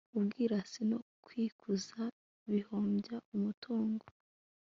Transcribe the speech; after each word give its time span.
ubwirasi 0.17 0.81
no 0.91 0.99
kwikuza 1.25 1.99
bihombya 2.51 3.15
umutungo 3.35 4.05